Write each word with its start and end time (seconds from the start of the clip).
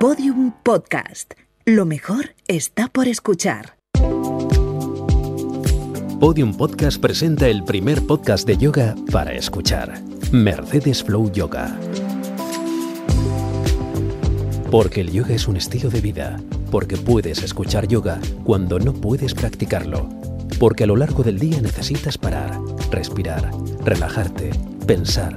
Podium 0.00 0.54
Podcast. 0.62 1.34
Lo 1.66 1.84
mejor 1.84 2.34
está 2.48 2.88
por 2.88 3.06
escuchar. 3.06 3.76
Podium 6.18 6.56
Podcast 6.56 6.98
presenta 6.98 7.48
el 7.48 7.64
primer 7.64 8.06
podcast 8.06 8.46
de 8.46 8.56
yoga 8.56 8.94
para 9.12 9.34
escuchar. 9.34 10.00
Mercedes 10.32 11.04
Flow 11.04 11.30
Yoga. 11.30 11.78
Porque 14.70 15.02
el 15.02 15.12
yoga 15.12 15.34
es 15.34 15.46
un 15.46 15.58
estilo 15.58 15.90
de 15.90 16.00
vida. 16.00 16.40
Porque 16.70 16.96
puedes 16.96 17.42
escuchar 17.42 17.86
yoga 17.86 18.22
cuando 18.44 18.78
no 18.78 18.94
puedes 18.94 19.34
practicarlo. 19.34 20.08
Porque 20.58 20.84
a 20.84 20.86
lo 20.86 20.96
largo 20.96 21.22
del 21.22 21.38
día 21.38 21.60
necesitas 21.60 22.16
parar, 22.16 22.58
respirar, 22.90 23.50
relajarte, 23.84 24.48
pensar. 24.86 25.36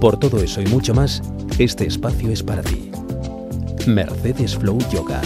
Por 0.00 0.20
todo 0.20 0.38
eso 0.38 0.62
y 0.62 0.66
mucho 0.66 0.94
más, 0.94 1.20
este 1.58 1.84
espacio 1.84 2.30
es 2.30 2.44
para 2.44 2.62
ti. 2.62 2.93
Mercedes 3.86 4.56
Flow 4.56 4.78
Yoga. 4.90 5.20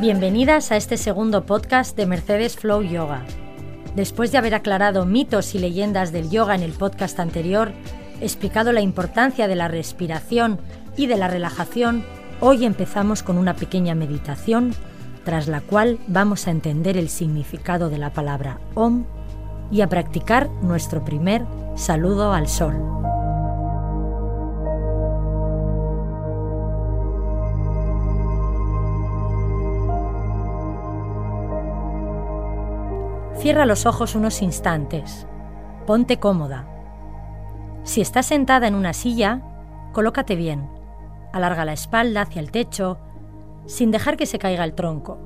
Bienvenidas 0.00 0.70
a 0.70 0.76
este 0.76 0.96
segundo 0.96 1.46
podcast 1.46 1.96
de 1.96 2.06
Mercedes 2.06 2.56
Flow 2.56 2.82
Yoga. 2.82 3.24
Después 3.96 4.30
de 4.30 4.38
haber 4.38 4.54
aclarado 4.54 5.04
mitos 5.04 5.54
y 5.56 5.58
leyendas 5.58 6.12
del 6.12 6.30
yoga 6.30 6.54
en 6.54 6.62
el 6.62 6.72
podcast 6.72 7.18
anterior, 7.18 7.72
explicado 8.20 8.72
la 8.72 8.82
importancia 8.82 9.48
de 9.48 9.56
la 9.56 9.66
respiración 9.66 10.60
y 10.96 11.08
de 11.08 11.16
la 11.16 11.26
relajación, 11.26 12.04
hoy 12.38 12.66
empezamos 12.66 13.24
con 13.24 13.36
una 13.36 13.56
pequeña 13.56 13.96
meditación, 13.96 14.74
tras 15.24 15.48
la 15.48 15.60
cual 15.60 15.98
vamos 16.06 16.46
a 16.46 16.52
entender 16.52 16.96
el 16.96 17.08
significado 17.08 17.90
de 17.90 17.98
la 17.98 18.12
palabra 18.12 18.60
Om 18.74 19.06
y 19.72 19.80
a 19.80 19.88
practicar 19.88 20.48
nuestro 20.62 21.04
primer 21.04 21.44
saludo 21.80 22.34
al 22.34 22.46
sol. 22.46 22.74
Cierra 33.38 33.64
los 33.64 33.86
ojos 33.86 34.14
unos 34.14 34.42
instantes. 34.42 35.26
Ponte 35.86 36.18
cómoda. 36.18 36.68
Si 37.82 38.02
estás 38.02 38.26
sentada 38.26 38.68
en 38.68 38.74
una 38.74 38.92
silla, 38.92 39.40
colócate 39.92 40.36
bien. 40.36 40.68
Alarga 41.32 41.64
la 41.64 41.72
espalda 41.72 42.22
hacia 42.22 42.40
el 42.40 42.50
techo, 42.50 42.98
sin 43.64 43.90
dejar 43.90 44.18
que 44.18 44.26
se 44.26 44.38
caiga 44.38 44.64
el 44.64 44.74
tronco. 44.74 45.18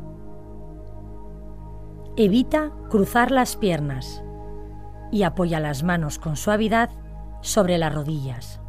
Evita 2.16 2.70
cruzar 2.90 3.32
las 3.32 3.56
piernas 3.56 4.22
y 5.14 5.22
apoya 5.22 5.60
las 5.60 5.84
manos 5.84 6.18
con 6.18 6.36
suavidad 6.36 6.90
sobre 7.40 7.78
las 7.78 7.94
rodillas. 7.94 8.60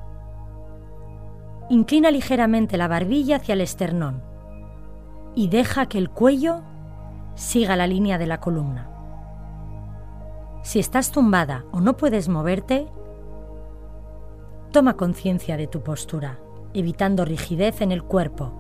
Inclina 1.72 2.12
ligeramente 2.12 2.78
la 2.78 2.88
barbilla 2.88 3.38
hacia 3.38 3.54
el 3.54 3.62
esternón 3.62 4.22
y 5.34 5.48
deja 5.48 5.88
que 5.88 5.98
el 5.98 6.12
cuello 6.12 6.62
siga 7.34 7.76
la 7.76 7.88
línea 7.88 8.20
de 8.20 8.28
la 8.28 8.40
columna. 8.40 8.92
Si 10.62 10.78
estás 10.78 11.12
tumbada 11.12 11.66
o 11.72 11.82
no 11.82 11.98
puedes 11.98 12.30
moverte, 12.30 12.88
toma 14.72 14.98
conciencia 14.98 15.58
de 15.58 15.66
tu 15.66 15.82
postura, 15.82 16.38
evitando 16.76 17.26
rigidez 17.26 17.82
en 17.82 17.92
el 17.92 18.04
cuerpo, 18.04 18.54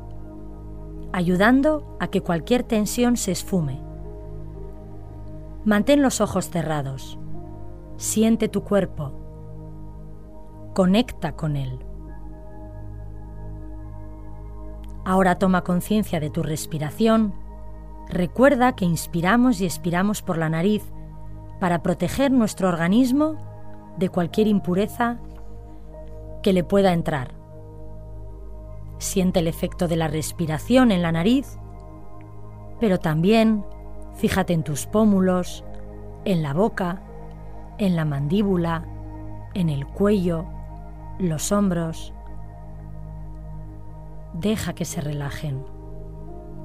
ayudando 1.13 1.95
a 1.99 2.07
que 2.07 2.21
cualquier 2.21 2.63
tensión 2.63 3.15
se 3.15 3.31
esfume. 3.31 3.79
Mantén 5.65 6.01
los 6.01 6.19
ojos 6.19 6.49
cerrados. 6.49 7.19
Siente 7.97 8.49
tu 8.49 8.63
cuerpo. 8.63 9.13
Conecta 10.73 11.31
con 11.37 11.55
él. 11.55 11.79
Ahora 15.05 15.39
toma 15.39 15.63
conciencia 15.63 16.19
de 16.19 16.29
tu 16.29 16.43
respiración. 16.43 17.33
Recuerda 18.09 18.75
que 18.75 18.83
inspiramos 18.83 19.61
y 19.61 19.65
expiramos 19.65 20.21
por 20.21 20.37
la 20.37 20.49
nariz 20.49 20.83
para 21.61 21.81
proteger 21.81 22.31
nuestro 22.31 22.67
organismo 22.67 23.37
de 23.97 24.09
cualquier 24.09 24.47
impureza 24.47 25.19
que 26.43 26.51
le 26.51 26.65
pueda 26.65 26.91
entrar. 26.91 27.33
Siente 28.97 29.39
el 29.39 29.47
efecto 29.47 29.87
de 29.87 29.95
la 29.95 30.09
respiración 30.09 30.91
en 30.91 31.01
la 31.01 31.13
nariz, 31.13 31.57
pero 32.81 32.99
también 32.99 33.65
fíjate 34.15 34.51
en 34.51 34.63
tus 34.63 34.85
pómulos, 34.85 35.63
en 36.25 36.43
la 36.43 36.53
boca, 36.53 37.01
en 37.77 37.95
la 37.95 38.05
mandíbula, 38.05 38.85
en 39.53 39.69
el 39.69 39.85
cuello, 39.87 40.45
los 41.19 41.51
hombros. 41.51 42.13
Deja 44.33 44.73
que 44.73 44.85
se 44.85 45.01
relajen, 45.01 45.63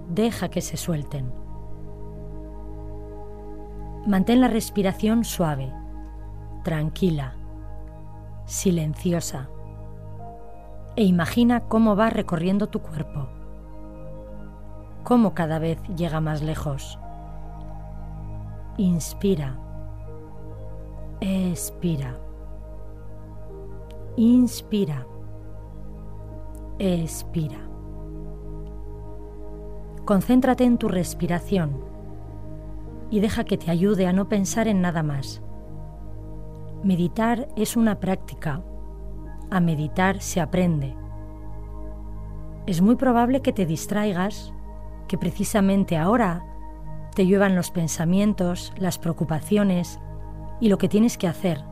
deja 0.08 0.48
que 0.48 0.60
se 0.60 0.76
suelten. 0.76 1.32
Mantén 4.06 4.40
la 4.40 4.48
respiración 4.48 5.24
suave, 5.24 5.72
tranquila, 6.64 7.34
silenciosa 8.46 9.48
e 10.96 11.04
imagina 11.04 11.60
cómo 11.60 11.96
va 11.96 12.10
recorriendo 12.10 12.68
tu 12.68 12.80
cuerpo, 12.80 13.28
cómo 15.04 15.34
cada 15.34 15.58
vez 15.58 15.80
llega 15.96 16.20
más 16.20 16.42
lejos. 16.42 16.98
Inspira, 18.76 19.58
expira, 21.20 22.18
inspira, 24.16 25.06
expira. 26.78 27.58
Concéntrate 30.06 30.64
en 30.64 30.78
tu 30.78 30.88
respiración 30.88 31.84
y 33.10 33.20
deja 33.20 33.44
que 33.44 33.58
te 33.58 33.70
ayude 33.70 34.06
a 34.06 34.12
no 34.12 34.28
pensar 34.28 34.66
en 34.66 34.80
nada 34.80 35.02
más. 35.02 35.42
Meditar 36.82 37.48
es 37.54 37.76
una 37.76 38.00
práctica. 38.00 38.62
A 39.50 39.60
meditar 39.60 40.20
se 40.20 40.40
aprende. 40.40 40.96
Es 42.66 42.80
muy 42.80 42.96
probable 42.96 43.42
que 43.42 43.52
te 43.52 43.66
distraigas, 43.66 44.54
que 45.06 45.18
precisamente 45.18 45.98
ahora 45.98 46.46
te 47.14 47.26
lluevan 47.26 47.56
los 47.56 47.70
pensamientos, 47.70 48.72
las 48.78 48.98
preocupaciones 48.98 50.00
y 50.60 50.68
lo 50.68 50.78
que 50.78 50.88
tienes 50.88 51.18
que 51.18 51.28
hacer. 51.28 51.64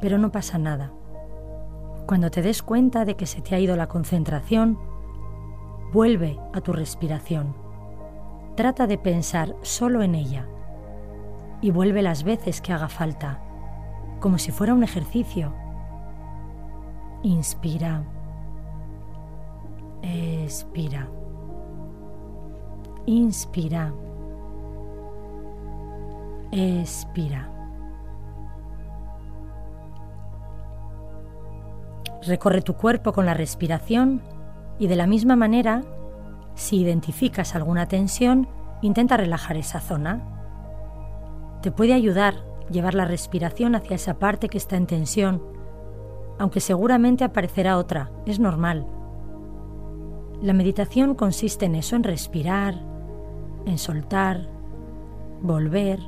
Pero 0.00 0.18
no 0.18 0.32
pasa 0.32 0.58
nada. 0.58 0.92
Cuando 2.06 2.30
te 2.30 2.42
des 2.42 2.62
cuenta 2.62 3.04
de 3.04 3.16
que 3.16 3.26
se 3.26 3.40
te 3.40 3.54
ha 3.54 3.60
ido 3.60 3.76
la 3.76 3.86
concentración, 3.86 4.78
vuelve 5.92 6.38
a 6.52 6.60
tu 6.60 6.72
respiración 6.72 7.64
Trata 8.56 8.86
de 8.86 8.98
pensar 8.98 9.56
solo 9.62 10.02
en 10.02 10.14
ella 10.14 10.46
y 11.60 11.72
vuelve 11.72 12.02
las 12.02 12.22
veces 12.22 12.60
que 12.60 12.72
haga 12.72 12.88
falta, 12.88 13.40
como 14.20 14.38
si 14.38 14.52
fuera 14.52 14.74
un 14.74 14.84
ejercicio. 14.84 15.52
Inspira, 17.24 18.04
expira, 20.02 21.08
inspira, 23.06 23.92
expira. 26.54 27.50
Recorre 32.26 32.62
tu 32.62 32.74
cuerpo 32.74 33.12
con 33.12 33.26
la 33.26 33.34
respiración 33.34 34.22
y 34.78 34.86
de 34.86 34.96
la 34.96 35.06
misma 35.06 35.36
manera 35.36 35.82
si 36.54 36.80
identificas 36.80 37.54
alguna 37.54 37.86
tensión, 37.86 38.48
intenta 38.80 39.16
relajar 39.16 39.56
esa 39.56 39.80
zona. 39.80 40.22
Te 41.62 41.70
puede 41.70 41.94
ayudar 41.94 42.34
llevar 42.70 42.94
la 42.94 43.04
respiración 43.04 43.74
hacia 43.74 43.96
esa 43.96 44.18
parte 44.18 44.48
que 44.48 44.58
está 44.58 44.76
en 44.76 44.86
tensión, 44.86 45.42
aunque 46.38 46.60
seguramente 46.60 47.24
aparecerá 47.24 47.76
otra, 47.76 48.10
es 48.26 48.38
normal. 48.38 48.86
La 50.40 50.52
meditación 50.52 51.14
consiste 51.14 51.66
en 51.66 51.74
eso, 51.74 51.96
en 51.96 52.04
respirar, 52.04 52.74
en 53.66 53.78
soltar, 53.78 54.48
volver. 55.42 56.00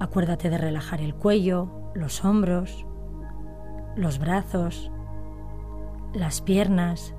Acuérdate 0.00 0.50
de 0.50 0.58
relajar 0.58 1.00
el 1.00 1.14
cuello, 1.14 1.90
los 1.94 2.24
hombros, 2.24 2.86
los 3.96 4.18
brazos, 4.18 4.90
las 6.12 6.40
piernas, 6.40 7.14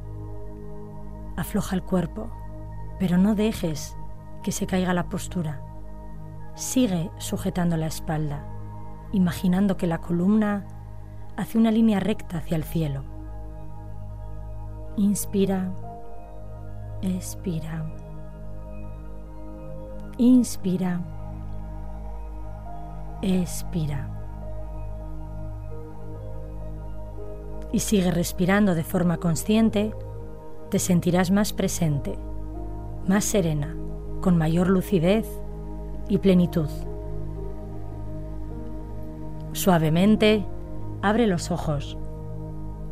Afloja 1.38 1.76
el 1.76 1.84
cuerpo, 1.84 2.30
pero 2.98 3.18
no 3.18 3.36
dejes 3.36 3.98
que 4.42 4.54
se 4.54 4.68
caiga 4.68 4.94
la 4.94 5.10
postura. 5.10 5.62
Sigue 6.54 7.12
sujetando 7.18 7.76
la 7.76 7.88
espalda, 7.88 8.48
imaginando 9.12 9.76
que 9.76 9.86
la 9.86 10.00
columna 10.00 10.66
hace 11.36 11.58
una 11.58 11.72
línea 11.72 12.00
recta 12.00 12.38
hacia 12.38 12.56
el 12.56 12.64
cielo. 12.64 13.04
Inspira, 14.96 15.74
expira. 17.02 17.86
Inspira, 20.18 21.02
expira. 23.22 24.10
Y 27.72 27.80
sigue 27.80 28.12
respirando 28.12 28.76
de 28.76 28.84
forma 28.84 29.18
consciente, 29.18 29.94
te 30.70 30.80
sentirás 30.80 31.32
más 31.32 31.54
presente, 31.54 32.18
más 33.08 33.26
serena, 33.26 33.76
con 34.22 34.38
mayor 34.38 34.70
lucidez 34.70 35.28
y 36.08 36.18
plenitud. 36.20 36.70
Suavemente, 39.54 40.46
abre 41.02 41.28
los 41.28 41.52
ojos. 41.52 41.98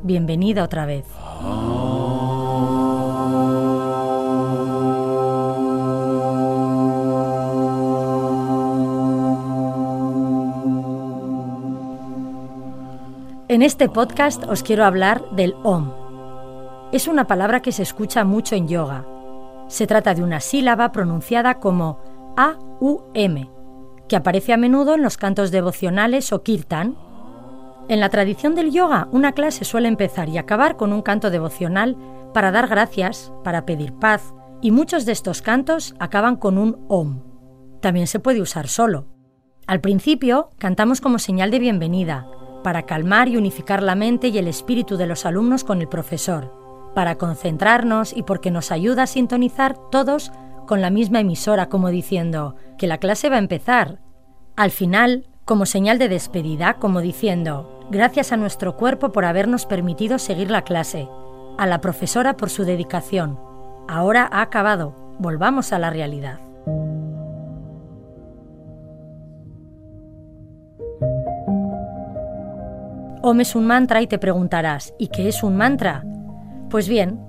Bienvenida 0.04 0.64
otra 0.64 0.86
vez. 0.86 1.06
Ah. 1.18 2.03
En 13.64 13.68
este 13.68 13.88
podcast 13.88 14.44
os 14.50 14.62
quiero 14.62 14.84
hablar 14.84 15.24
del 15.38 15.56
OM. 15.64 15.90
Es 16.92 17.08
una 17.08 17.28
palabra 17.28 17.62
que 17.62 17.72
se 17.72 17.82
escucha 17.82 18.26
mucho 18.26 18.56
en 18.56 18.68
yoga. 18.68 19.08
Se 19.70 19.88
trata 19.88 20.14
de 20.14 20.22
una 20.22 20.42
sílaba 20.42 20.92
pronunciada 20.92 21.62
como 21.62 21.98
A-U-M, 22.36 23.50
que 24.10 24.18
aparece 24.18 24.52
a 24.52 24.58
menudo 24.58 24.96
en 24.96 25.02
los 25.02 25.16
cantos 25.16 25.50
devocionales 25.50 26.34
o 26.34 26.44
kirtan. 26.44 26.98
En 27.88 28.02
la 28.02 28.10
tradición 28.10 28.54
del 28.54 28.74
yoga, 28.74 29.08
una 29.14 29.32
clase 29.32 29.64
suele 29.64 29.88
empezar 29.88 30.28
y 30.28 30.38
acabar 30.38 30.76
con 30.76 30.92
un 30.92 31.02
canto 31.02 31.30
devocional 31.30 31.96
para 32.34 32.52
dar 32.52 32.68
gracias, 32.68 33.32
para 33.46 33.66
pedir 33.66 33.94
paz, 33.94 34.34
y 34.62 34.72
muchos 34.72 35.06
de 35.06 35.14
estos 35.14 35.42
cantos 35.42 35.96
acaban 36.00 36.36
con 36.36 36.58
un 36.58 36.86
OM. 36.90 37.22
También 37.80 38.08
se 38.08 38.20
puede 38.20 38.42
usar 38.42 38.68
solo. 38.68 39.08
Al 39.68 39.80
principio, 39.80 40.50
cantamos 40.58 41.00
como 41.00 41.18
señal 41.18 41.50
de 41.50 41.60
bienvenida, 41.60 42.28
para 42.64 42.84
calmar 42.84 43.28
y 43.28 43.38
unificar 43.38 43.84
la 43.84 43.96
mente 43.96 44.30
y 44.30 44.38
el 44.38 44.48
espíritu 44.48 44.98
de 44.98 45.06
los 45.06 45.26
alumnos 45.26 45.64
con 45.64 45.82
el 45.82 45.88
profesor, 45.88 46.92
para 46.96 47.16
concentrarnos 47.16 48.16
y 48.16 48.24
porque 48.24 48.52
nos 48.52 48.72
ayuda 48.72 49.04
a 49.04 49.08
sintonizar 49.08 49.78
todos 49.92 50.32
con 50.66 50.82
la 50.82 50.90
misma 50.90 51.20
emisora, 51.20 51.68
como 51.68 51.90
diciendo 51.90 52.56
que 52.78 52.88
la 52.88 52.98
clase 52.98 53.30
va 53.30 53.36
a 53.36 53.40
empezar. 53.40 54.00
Al 54.56 54.72
final, 54.72 55.28
como 55.46 55.66
señal 55.66 56.00
de 56.00 56.10
despedida, 56.10 56.76
como 56.76 57.02
diciendo, 57.02 57.86
gracias 57.92 58.32
a 58.32 58.38
nuestro 58.38 58.78
cuerpo 58.78 59.12
por 59.12 59.26
habernos 59.26 59.66
permitido 59.66 60.20
seguir 60.20 60.50
la 60.50 60.64
clase, 60.64 61.10
a 61.58 61.68
la 61.68 61.82
profesora 61.82 62.38
por 62.38 62.50
su 62.50 62.64
dedicación. 62.64 63.40
Ahora 63.88 64.30
ha 64.32 64.42
acabado, 64.42 64.96
volvamos 65.20 65.74
a 65.74 65.80
la 65.80 65.90
realidad. 65.90 66.40
Om 73.26 73.40
es 73.40 73.56
un 73.56 73.66
mantra 73.66 74.02
y 74.02 74.08
te 74.08 74.20
preguntarás, 74.20 74.94
¿y 75.00 75.08
qué 75.08 75.30
es 75.30 75.44
un 75.44 75.56
mantra? 75.56 76.04
Pues 76.70 76.90
bien, 76.90 77.22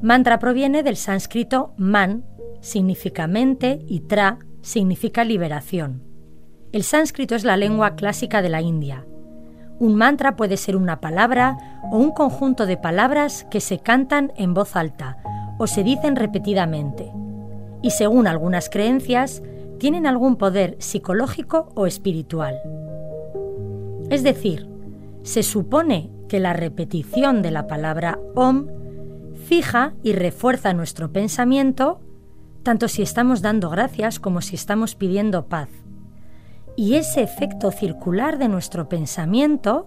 mantra 0.00 0.38
proviene 0.38 0.82
del 0.82 0.96
sánscrito 0.96 1.74
man, 1.76 2.24
significa 2.60 3.26
mente, 3.26 3.84
y 3.86 4.00
tra, 4.00 4.38
significa 4.62 5.22
liberación. 5.22 6.02
El 6.72 6.82
sánscrito 6.82 7.34
es 7.34 7.44
la 7.44 7.58
lengua 7.58 7.94
clásica 7.94 8.40
de 8.40 8.48
la 8.48 8.62
India. 8.62 9.04
Un 9.78 9.96
mantra 9.96 10.34
puede 10.34 10.56
ser 10.56 10.76
una 10.76 11.02
palabra 11.02 11.58
o 11.92 11.98
un 11.98 12.12
conjunto 12.12 12.64
de 12.64 12.78
palabras 12.78 13.46
que 13.50 13.60
se 13.60 13.80
cantan 13.80 14.32
en 14.36 14.54
voz 14.54 14.74
alta 14.76 15.18
o 15.58 15.66
se 15.66 15.84
dicen 15.84 16.16
repetidamente. 16.16 17.12
Y 17.82 17.90
según 17.90 18.28
algunas 18.28 18.70
creencias, 18.70 19.42
tienen 19.78 20.06
algún 20.06 20.36
poder 20.36 20.76
psicológico 20.78 21.70
o 21.74 21.84
espiritual. 21.86 22.58
Es 24.08 24.22
decir, 24.22 24.73
se 25.24 25.42
supone 25.42 26.10
que 26.28 26.38
la 26.38 26.52
repetición 26.52 27.42
de 27.42 27.50
la 27.50 27.66
palabra 27.66 28.20
OM 28.34 28.66
fija 29.46 29.94
y 30.02 30.12
refuerza 30.12 30.74
nuestro 30.74 31.12
pensamiento, 31.12 32.00
tanto 32.62 32.88
si 32.88 33.02
estamos 33.02 33.42
dando 33.42 33.70
gracias 33.70 34.20
como 34.20 34.42
si 34.42 34.54
estamos 34.54 34.94
pidiendo 34.94 35.46
paz. 35.46 35.68
Y 36.76 36.94
ese 36.94 37.22
efecto 37.22 37.70
circular 37.70 38.38
de 38.38 38.48
nuestro 38.48 38.88
pensamiento 38.88 39.86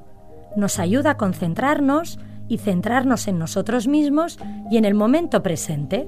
nos 0.56 0.80
ayuda 0.80 1.12
a 1.12 1.18
concentrarnos 1.18 2.20
y 2.48 2.58
centrarnos 2.58 3.28
en 3.28 3.38
nosotros 3.38 3.88
mismos 3.88 4.40
y 4.72 4.78
en 4.78 4.86
el 4.86 4.96
momento 4.96 5.44
presente. 5.44 6.08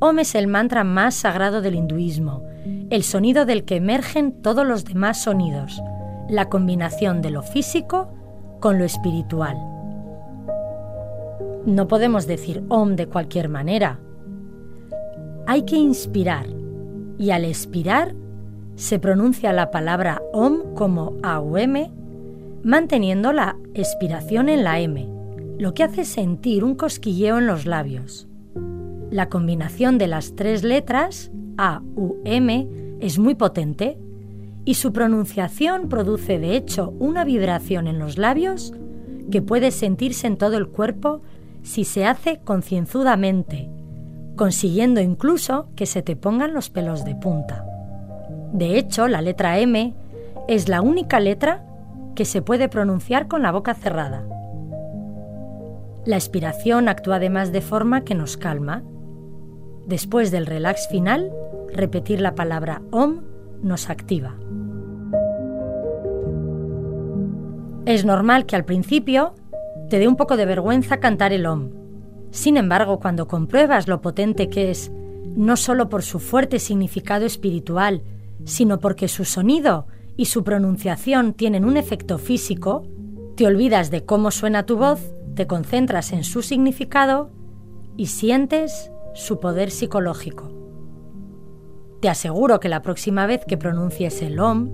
Om 0.00 0.20
es 0.20 0.36
el 0.36 0.46
mantra 0.46 0.84
más 0.84 1.16
sagrado 1.16 1.62
del 1.62 1.74
hinduismo, 1.74 2.44
el 2.90 3.02
sonido 3.02 3.44
del 3.44 3.64
que 3.64 3.76
emergen 3.76 4.40
todos 4.42 4.64
los 4.64 4.84
demás 4.84 5.20
sonidos, 5.22 5.82
la 6.28 6.48
combinación 6.48 7.22
de 7.22 7.30
lo 7.30 7.42
físico 7.42 8.08
con 8.60 8.78
lo 8.78 8.84
espiritual. 8.84 9.56
No 11.64 11.88
podemos 11.88 12.26
decir 12.26 12.62
OM 12.68 12.96
de 12.96 13.06
cualquier 13.06 13.48
manera. 13.48 13.98
Hay 15.46 15.62
que 15.62 15.76
inspirar 15.76 16.46
y 17.18 17.30
al 17.30 17.44
expirar 17.44 18.14
se 18.76 18.98
pronuncia 18.98 19.52
la 19.52 19.70
palabra 19.70 20.22
OM 20.32 20.74
como 20.74 21.16
AUM, 21.22 21.90
manteniendo 22.62 23.32
la 23.32 23.56
expiración 23.74 24.48
en 24.48 24.64
la 24.64 24.78
M, 24.80 25.08
lo 25.58 25.74
que 25.74 25.82
hace 25.82 26.04
sentir 26.04 26.62
un 26.62 26.74
cosquilleo 26.74 27.38
en 27.38 27.46
los 27.46 27.66
labios. 27.66 28.28
La 29.10 29.28
combinación 29.28 29.98
de 29.98 30.06
las 30.06 30.36
tres 30.36 30.62
letras 30.62 31.32
AUM 31.56 32.98
es 33.00 33.18
muy 33.18 33.34
potente 33.34 33.98
y 34.68 34.74
su 34.74 34.92
pronunciación 34.92 35.88
produce 35.88 36.38
de 36.38 36.54
hecho 36.54 36.92
una 36.98 37.24
vibración 37.24 37.86
en 37.86 37.98
los 37.98 38.18
labios 38.18 38.74
que 39.30 39.40
puede 39.40 39.70
sentirse 39.70 40.26
en 40.26 40.36
todo 40.36 40.58
el 40.58 40.68
cuerpo 40.68 41.22
si 41.62 41.84
se 41.84 42.04
hace 42.04 42.40
concienzudamente, 42.44 43.70
consiguiendo 44.36 45.00
incluso 45.00 45.70
que 45.74 45.86
se 45.86 46.02
te 46.02 46.16
pongan 46.16 46.52
los 46.52 46.68
pelos 46.68 47.06
de 47.06 47.14
punta. 47.14 47.64
De 48.52 48.78
hecho, 48.78 49.08
la 49.08 49.22
letra 49.22 49.58
M 49.58 49.94
es 50.48 50.68
la 50.68 50.82
única 50.82 51.18
letra 51.18 51.64
que 52.14 52.26
se 52.26 52.42
puede 52.42 52.68
pronunciar 52.68 53.26
con 53.26 53.40
la 53.40 53.52
boca 53.52 53.72
cerrada. 53.72 54.22
La 56.04 56.16
expiración 56.16 56.90
actúa 56.90 57.16
además 57.16 57.52
de 57.52 57.62
forma 57.62 58.02
que 58.02 58.14
nos 58.14 58.36
calma. 58.36 58.82
Después 59.86 60.30
del 60.30 60.44
relax 60.44 60.88
final, 60.88 61.32
repetir 61.72 62.20
la 62.20 62.34
palabra 62.34 62.82
OM 62.90 63.22
nos 63.62 63.90
activa. 63.90 64.34
Es 67.88 68.04
normal 68.04 68.44
que 68.44 68.54
al 68.54 68.66
principio 68.66 69.32
te 69.88 69.98
dé 69.98 70.06
un 70.06 70.16
poco 70.16 70.36
de 70.36 70.44
vergüenza 70.44 71.00
cantar 71.00 71.32
el 71.32 71.46
OM. 71.46 71.70
Sin 72.30 72.58
embargo, 72.58 73.00
cuando 73.00 73.26
compruebas 73.26 73.88
lo 73.88 74.02
potente 74.02 74.50
que 74.50 74.70
es, 74.70 74.92
no 75.34 75.56
solo 75.56 75.88
por 75.88 76.02
su 76.02 76.18
fuerte 76.18 76.58
significado 76.58 77.24
espiritual, 77.24 78.02
sino 78.44 78.78
porque 78.78 79.08
su 79.08 79.24
sonido 79.24 79.86
y 80.18 80.26
su 80.26 80.44
pronunciación 80.44 81.32
tienen 81.32 81.64
un 81.64 81.78
efecto 81.78 82.18
físico, 82.18 82.86
te 83.36 83.46
olvidas 83.46 83.90
de 83.90 84.04
cómo 84.04 84.32
suena 84.32 84.66
tu 84.66 84.76
voz, 84.76 85.00
te 85.34 85.46
concentras 85.46 86.12
en 86.12 86.24
su 86.24 86.42
significado 86.42 87.30
y 87.96 88.08
sientes 88.08 88.90
su 89.14 89.40
poder 89.40 89.70
psicológico. 89.70 90.52
Te 92.02 92.10
aseguro 92.10 92.60
que 92.60 92.68
la 92.68 92.82
próxima 92.82 93.24
vez 93.24 93.46
que 93.46 93.56
pronuncies 93.56 94.20
el 94.20 94.38
OM, 94.38 94.68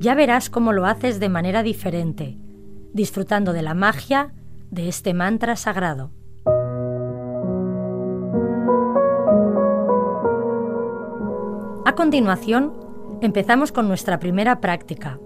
ya 0.00 0.14
verás 0.14 0.50
cómo 0.50 0.74
lo 0.74 0.84
haces 0.84 1.18
de 1.18 1.30
manera 1.30 1.62
diferente, 1.62 2.41
disfrutando 2.92 3.52
de 3.52 3.62
la 3.62 3.74
magia 3.74 4.32
de 4.70 4.88
este 4.88 5.14
mantra 5.14 5.56
sagrado. 5.56 6.10
A 11.84 11.94
continuación, 11.94 12.72
empezamos 13.20 13.72
con 13.72 13.88
nuestra 13.88 14.18
primera 14.18 14.60
práctica. 14.60 15.18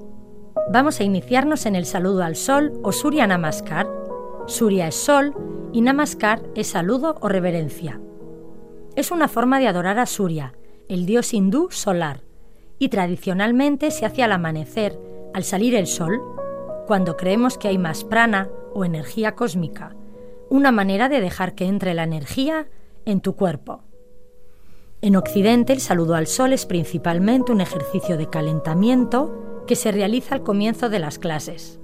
Vamos 0.72 0.98
a 0.98 1.04
iniciarnos 1.04 1.64
en 1.66 1.76
el 1.76 1.86
saludo 1.86 2.24
al 2.24 2.34
sol 2.34 2.72
o 2.82 2.90
Surya 2.90 3.26
Namaskar. 3.26 3.88
Surya 4.46 4.88
es 4.88 4.96
sol 4.96 5.34
y 5.72 5.80
Namaskar 5.80 6.42
es 6.56 6.68
saludo 6.68 7.18
o 7.20 7.28
reverencia. 7.28 8.00
Es 8.96 9.10
una 9.10 9.28
forma 9.28 9.60
de 9.60 9.68
adorar 9.68 9.98
a 9.98 10.06
Surya, 10.06 10.54
el 10.88 11.06
dios 11.06 11.34
hindú 11.34 11.68
solar, 11.70 12.22
y 12.78 12.88
tradicionalmente 12.88 13.90
se 13.90 14.06
hace 14.06 14.22
al 14.22 14.32
amanecer, 14.32 14.98
al 15.34 15.44
salir 15.44 15.74
el 15.74 15.86
sol, 15.86 16.20
cuando 16.86 17.16
creemos 17.16 17.58
que 17.58 17.68
hay 17.68 17.78
más 17.78 18.04
prana 18.04 18.48
o 18.72 18.84
energía 18.84 19.34
cósmica, 19.34 19.94
una 20.48 20.72
manera 20.72 21.08
de 21.08 21.20
dejar 21.20 21.54
que 21.54 21.66
entre 21.66 21.94
la 21.94 22.04
energía 22.04 22.68
en 23.04 23.20
tu 23.20 23.34
cuerpo. 23.34 23.82
En 25.02 25.16
Occidente 25.16 25.72
el 25.72 25.80
saludo 25.80 26.14
al 26.14 26.26
sol 26.26 26.52
es 26.52 26.64
principalmente 26.64 27.52
un 27.52 27.60
ejercicio 27.60 28.16
de 28.16 28.30
calentamiento 28.30 29.64
que 29.66 29.76
se 29.76 29.92
realiza 29.92 30.34
al 30.34 30.42
comienzo 30.42 30.88
de 30.88 30.98
las 31.00 31.18
clases. 31.18 31.80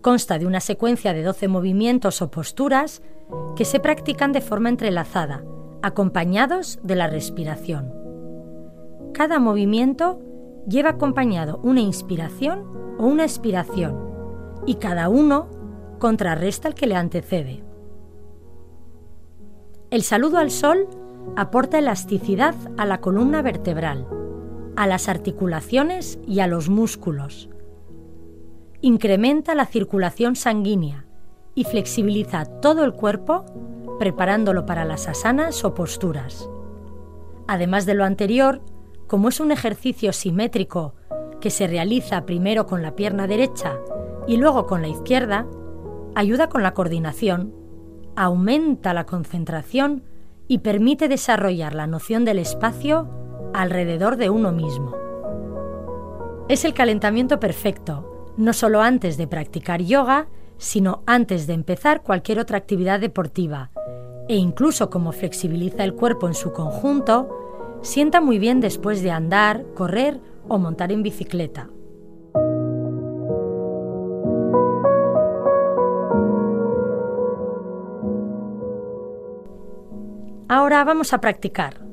Consta 0.00 0.38
de 0.38 0.46
una 0.46 0.60
secuencia 0.60 1.14
de 1.14 1.22
12 1.22 1.48
movimientos 1.48 2.20
o 2.22 2.30
posturas 2.30 3.02
que 3.56 3.64
se 3.64 3.80
practican 3.80 4.32
de 4.32 4.40
forma 4.40 4.68
entrelazada, 4.68 5.44
acompañados 5.80 6.80
de 6.82 6.96
la 6.96 7.06
respiración. 7.06 7.92
Cada 9.14 9.38
movimiento 9.38 10.20
lleva 10.66 10.90
acompañado 10.90 11.60
una 11.62 11.80
inspiración 11.80 12.81
una 13.06 13.24
expiración, 13.24 13.98
y 14.64 14.76
cada 14.76 15.08
uno 15.08 15.48
contrarresta 15.98 16.68
al 16.68 16.74
que 16.74 16.86
le 16.86 16.94
antecede. 16.94 17.64
El 19.90 20.02
saludo 20.02 20.38
al 20.38 20.50
sol 20.50 20.86
aporta 21.36 21.78
elasticidad 21.78 22.54
a 22.76 22.86
la 22.86 23.00
columna 23.00 23.42
vertebral, 23.42 24.06
a 24.76 24.86
las 24.86 25.08
articulaciones 25.08 26.18
y 26.26 26.40
a 26.40 26.46
los 26.46 26.68
músculos. 26.68 27.50
Incrementa 28.80 29.54
la 29.54 29.66
circulación 29.66 30.36
sanguínea 30.36 31.06
y 31.54 31.64
flexibiliza 31.64 32.44
todo 32.60 32.84
el 32.84 32.92
cuerpo 32.92 33.44
preparándolo 33.98 34.64
para 34.64 34.84
las 34.84 35.08
asanas 35.08 35.64
o 35.64 35.74
posturas. 35.74 36.48
Además 37.48 37.84
de 37.84 37.94
lo 37.94 38.04
anterior, 38.04 38.62
como 39.08 39.28
es 39.28 39.40
un 39.40 39.50
ejercicio 39.50 40.12
simétrico 40.12 40.94
que 41.42 41.50
se 41.50 41.66
realiza 41.66 42.24
primero 42.24 42.66
con 42.66 42.80
la 42.80 42.96
pierna 42.96 43.26
derecha 43.26 43.76
y 44.26 44.38
luego 44.38 44.66
con 44.66 44.80
la 44.80 44.88
izquierda, 44.88 45.46
ayuda 46.14 46.48
con 46.48 46.62
la 46.62 46.72
coordinación, 46.72 47.52
aumenta 48.16 48.94
la 48.94 49.04
concentración 49.04 50.04
y 50.46 50.58
permite 50.58 51.08
desarrollar 51.08 51.74
la 51.74 51.86
noción 51.86 52.24
del 52.24 52.38
espacio 52.38 53.10
alrededor 53.52 54.16
de 54.16 54.30
uno 54.30 54.52
mismo. 54.52 54.94
Es 56.48 56.64
el 56.64 56.74
calentamiento 56.74 57.40
perfecto, 57.40 58.32
no 58.36 58.52
solo 58.52 58.80
antes 58.80 59.16
de 59.16 59.26
practicar 59.26 59.82
yoga, 59.82 60.28
sino 60.58 61.02
antes 61.06 61.46
de 61.46 61.54
empezar 61.54 62.02
cualquier 62.02 62.38
otra 62.38 62.58
actividad 62.58 63.00
deportiva, 63.00 63.70
e 64.28 64.36
incluso 64.36 64.90
como 64.90 65.10
flexibiliza 65.10 65.82
el 65.82 65.94
cuerpo 65.94 66.28
en 66.28 66.34
su 66.34 66.52
conjunto, 66.52 67.80
sienta 67.82 68.20
muy 68.20 68.38
bien 68.38 68.60
después 68.60 69.02
de 69.02 69.10
andar, 69.10 69.64
correr 69.74 70.20
o 70.48 70.58
montar 70.58 70.92
en 70.92 71.02
bicicleta. 71.02 71.68
Ahora 80.48 80.84
vamos 80.84 81.14
a 81.14 81.20
practicar. 81.22 81.86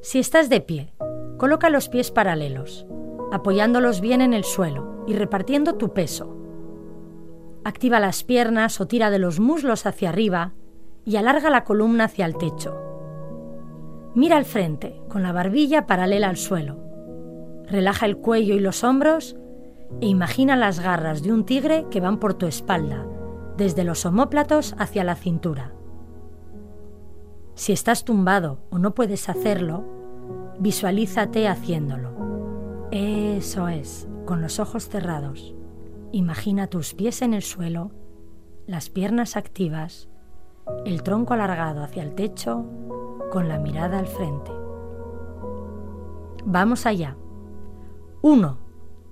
Si 0.00 0.18
estás 0.18 0.48
de 0.48 0.62
pie, 0.62 0.94
coloca 1.36 1.68
los 1.68 1.90
pies 1.90 2.10
paralelos, 2.10 2.86
apoyándolos 3.30 4.00
bien 4.00 4.22
en 4.22 4.32
el 4.32 4.44
suelo 4.44 5.04
y 5.06 5.12
repartiendo 5.12 5.74
tu 5.74 5.92
peso. 5.92 6.34
Activa 7.62 8.00
las 8.00 8.24
piernas 8.24 8.80
o 8.80 8.86
tira 8.86 9.10
de 9.10 9.18
los 9.18 9.38
muslos 9.40 9.84
hacia 9.84 10.08
arriba 10.08 10.54
y 11.04 11.16
alarga 11.16 11.50
la 11.50 11.64
columna 11.64 12.04
hacia 12.04 12.24
el 12.24 12.36
techo. 12.36 12.74
Mira 14.14 14.38
al 14.38 14.44
frente, 14.44 15.02
con 15.08 15.22
la 15.22 15.32
barbilla 15.32 15.86
paralela 15.86 16.28
al 16.28 16.36
suelo. 16.36 16.83
Relaja 17.66 18.06
el 18.06 18.18
cuello 18.18 18.54
y 18.54 18.60
los 18.60 18.84
hombros 18.84 19.36
e 20.00 20.06
imagina 20.06 20.56
las 20.56 20.80
garras 20.80 21.22
de 21.22 21.32
un 21.32 21.44
tigre 21.44 21.86
que 21.90 22.00
van 22.00 22.18
por 22.18 22.34
tu 22.34 22.46
espalda, 22.46 23.06
desde 23.56 23.84
los 23.84 24.04
omóplatos 24.06 24.74
hacia 24.78 25.04
la 25.04 25.14
cintura. 25.14 25.72
Si 27.54 27.72
estás 27.72 28.04
tumbado 28.04 28.58
o 28.70 28.78
no 28.78 28.94
puedes 28.94 29.28
hacerlo, 29.28 29.84
visualízate 30.58 31.48
haciéndolo. 31.48 32.88
Eso 32.90 33.68
es, 33.68 34.08
con 34.24 34.42
los 34.42 34.58
ojos 34.58 34.88
cerrados. 34.88 35.54
Imagina 36.12 36.66
tus 36.66 36.94
pies 36.94 37.22
en 37.22 37.34
el 37.34 37.42
suelo, 37.42 37.92
las 38.66 38.90
piernas 38.90 39.36
activas, 39.36 40.08
el 40.84 41.02
tronco 41.02 41.34
alargado 41.34 41.82
hacia 41.82 42.02
el 42.02 42.14
techo, 42.14 42.64
con 43.30 43.48
la 43.48 43.58
mirada 43.58 43.98
al 43.98 44.06
frente. 44.06 44.50
Vamos 46.44 46.86
allá. 46.86 47.16
1. 48.24 48.56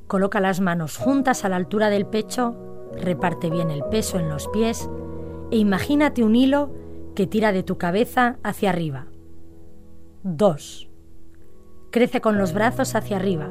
Coloca 0.06 0.40
las 0.40 0.60
manos 0.60 0.96
juntas 0.96 1.44
a 1.44 1.50
la 1.50 1.56
altura 1.56 1.90
del 1.90 2.06
pecho, 2.06 2.56
reparte 2.96 3.50
bien 3.50 3.70
el 3.70 3.84
peso 3.84 4.18
en 4.18 4.30
los 4.30 4.48
pies 4.48 4.88
e 5.50 5.58
imagínate 5.58 6.24
un 6.24 6.34
hilo 6.34 6.70
que 7.14 7.26
tira 7.26 7.52
de 7.52 7.62
tu 7.62 7.76
cabeza 7.76 8.38
hacia 8.42 8.70
arriba. 8.70 9.08
2. 10.22 10.88
Crece 11.90 12.22
con 12.22 12.38
los 12.38 12.54
brazos 12.54 12.94
hacia 12.94 13.16
arriba. 13.18 13.50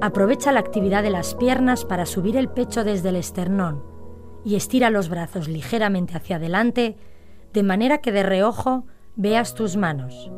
Aprovecha 0.00 0.52
la 0.52 0.60
actividad 0.60 1.02
de 1.02 1.10
las 1.10 1.34
piernas 1.34 1.84
para 1.84 2.06
subir 2.06 2.38
el 2.38 2.48
pecho 2.48 2.82
desde 2.82 3.10
el 3.10 3.16
esternón 3.16 3.84
y 4.42 4.56
estira 4.56 4.88
los 4.88 5.10
brazos 5.10 5.48
ligeramente 5.48 6.16
hacia 6.16 6.36
adelante 6.36 6.96
de 7.52 7.62
manera 7.62 7.98
que 7.98 8.10
de 8.10 8.22
reojo 8.22 8.86
veas 9.16 9.52
tus 9.52 9.76
manos. 9.76 10.32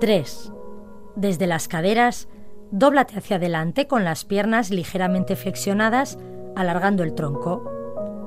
3. 0.00 0.54
Desde 1.16 1.46
las 1.46 1.68
caderas, 1.68 2.28
dóblate 2.70 3.18
hacia 3.18 3.36
adelante 3.36 3.86
con 3.86 4.04
las 4.04 4.24
piernas 4.24 4.70
ligeramente 4.70 5.36
flexionadas, 5.36 6.18
alargando 6.56 7.02
el 7.02 7.14
tronco. 7.14 7.70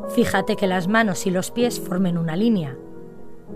Fíjate 0.09 0.55
que 0.55 0.67
las 0.67 0.87
manos 0.87 1.27
y 1.27 1.31
los 1.31 1.51
pies 1.51 1.79
formen 1.79 2.17
una 2.17 2.35
línea. 2.35 2.77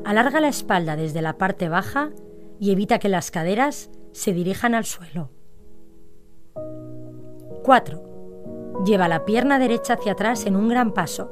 Alarga 0.03 0.41
la 0.41 0.49
espalda 0.49 0.95
desde 0.95 1.21
la 1.21 1.37
parte 1.37 1.69
baja 1.69 2.11
y 2.59 2.71
evita 2.71 2.99
que 2.99 3.09
las 3.09 3.31
caderas 3.31 3.89
se 4.11 4.33
dirijan 4.33 4.75
al 4.75 4.85
suelo. 4.85 5.29
4. 7.63 8.83
Lleva 8.85 9.07
la 9.07 9.25
pierna 9.25 9.59
derecha 9.59 9.93
hacia 9.93 10.13
atrás 10.13 10.45
en 10.45 10.55
un 10.55 10.67
gran 10.67 10.93
paso. 10.93 11.31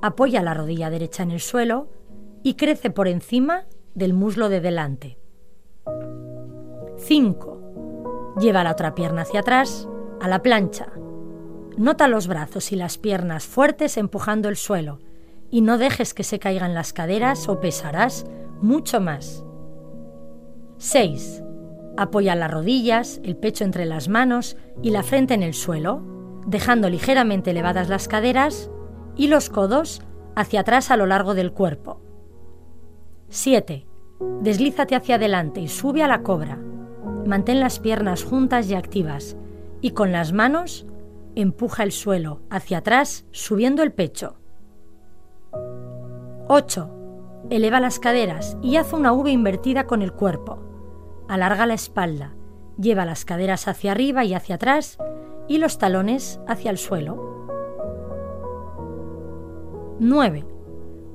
Apoya 0.00 0.42
la 0.42 0.54
rodilla 0.54 0.90
derecha 0.90 1.22
en 1.24 1.32
el 1.32 1.40
suelo 1.40 1.88
y 2.42 2.54
crece 2.54 2.90
por 2.90 3.08
encima 3.08 3.66
del 3.94 4.14
muslo 4.14 4.48
de 4.48 4.60
delante. 4.60 5.18
5. 7.08 8.34
Lleva 8.38 8.62
la 8.62 8.72
otra 8.72 8.94
pierna 8.94 9.22
hacia 9.22 9.40
atrás, 9.40 9.88
a 10.20 10.28
la 10.28 10.42
plancha, 10.42 10.92
Nota 11.78 12.06
los 12.06 12.26
brazos 12.26 12.70
y 12.72 12.76
las 12.76 12.98
piernas 12.98 13.46
fuertes 13.46 13.96
empujando 13.96 14.50
el 14.50 14.56
suelo 14.56 14.98
y 15.50 15.62
no 15.62 15.78
dejes 15.78 16.12
que 16.12 16.22
se 16.22 16.38
caigan 16.38 16.74
las 16.74 16.92
caderas 16.92 17.48
o 17.48 17.60
pesarás 17.60 18.26
mucho 18.60 19.00
más. 19.00 19.42
6. 20.76 21.42
Apoya 21.96 22.34
las 22.34 22.50
rodillas, 22.50 23.22
el 23.24 23.36
pecho 23.36 23.64
entre 23.64 23.86
las 23.86 24.08
manos 24.10 24.58
y 24.82 24.90
la 24.90 25.02
frente 25.02 25.32
en 25.32 25.42
el 25.42 25.54
suelo, 25.54 26.02
dejando 26.46 26.90
ligeramente 26.90 27.52
elevadas 27.52 27.88
las 27.88 28.06
caderas 28.06 28.70
y 29.16 29.28
los 29.28 29.48
codos 29.48 30.02
hacia 30.36 30.60
atrás 30.60 30.90
a 30.90 30.98
lo 30.98 31.06
largo 31.06 31.34
del 31.34 31.52
cuerpo. 31.52 32.02
7. 33.30 33.86
Deslízate 34.42 34.94
hacia 34.94 35.14
adelante 35.14 35.60
y 35.60 35.68
sube 35.68 36.02
a 36.02 36.08
la 36.08 36.22
cobra. 36.22 36.58
Mantén 37.26 37.60
las 37.60 37.78
piernas 37.78 38.24
juntas 38.24 38.68
y 38.70 38.74
activas 38.74 39.36
y 39.80 39.90
con 39.90 40.12
las 40.12 40.32
manos 40.32 40.86
empuja 41.34 41.82
el 41.82 41.92
suelo 41.92 42.40
hacia 42.50 42.78
atrás 42.78 43.26
subiendo 43.30 43.82
el 43.82 43.92
pecho. 43.92 44.36
8. 46.48 46.90
Eleva 47.50 47.80
las 47.80 47.98
caderas 47.98 48.56
y 48.62 48.76
haz 48.76 48.92
una 48.92 49.12
V 49.12 49.30
invertida 49.30 49.86
con 49.86 50.02
el 50.02 50.12
cuerpo. 50.12 50.58
Alarga 51.28 51.66
la 51.66 51.74
espalda, 51.74 52.34
lleva 52.78 53.04
las 53.04 53.24
caderas 53.24 53.68
hacia 53.68 53.92
arriba 53.92 54.24
y 54.24 54.34
hacia 54.34 54.56
atrás 54.56 54.98
y 55.46 55.58
los 55.58 55.78
talones 55.78 56.40
hacia 56.46 56.70
el 56.70 56.78
suelo. 56.78 57.28
9. 60.00 60.46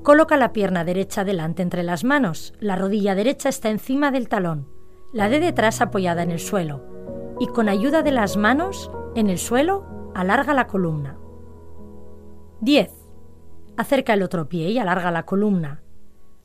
Coloca 0.03 0.36
la 0.36 0.51
pierna 0.51 0.83
derecha 0.83 1.24
delante 1.24 1.62
entre 1.62 1.83
las 1.83 2.03
manos, 2.03 2.53
la 2.60 2.75
rodilla 2.75 3.15
derecha 3.15 3.48
está 3.48 3.69
encima 3.69 4.12
del 4.12 4.27
talón, 4.27 4.67
la 5.13 5.29
de 5.29 5.39
detrás 5.39 5.79
apoyada 5.79 6.24
en 6.24 6.32
el 6.32 6.39
suelo, 6.39 6.84
y 7.39 7.48
con 7.48 7.70
ayuda 7.70 8.01
de 8.01 8.12
las 8.12 8.36
manos 8.36 8.91
en 9.15 9.29
el 9.29 9.38
suelo 9.38 10.12
alarga 10.15 10.53
la 10.53 10.67
columna. 10.67 11.17
10. 12.62 12.91
Acerca 13.77 14.13
el 14.13 14.24
otro 14.24 14.50
pie 14.50 14.70
y 14.70 14.79
alarga 14.79 15.12
la 15.12 15.24
columna. 15.24 15.84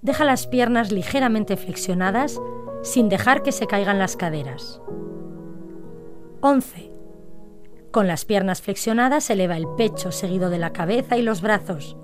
Deja 0.03 0.25
las 0.25 0.47
piernas 0.47 0.93
ligeramente 0.93 1.57
flexionadas 1.57 2.41
sin 2.83 3.09
dejar 3.09 3.43
que 3.43 3.53
se 3.53 3.67
caigan 3.67 3.99
las 3.99 4.17
caderas. 4.17 4.81
11. 6.41 6.93
Con 7.91 8.07
las 8.07 8.25
piernas 8.25 8.61
flexionadas 8.63 9.29
eleva 9.31 9.57
el 9.57 9.67
pecho 9.77 10.13
seguido 10.13 10.51
de 10.51 10.59
la 10.59 10.73
cabeza 10.73 11.17
y 11.17 11.23
los 11.23 11.41
brazos, 11.41 11.97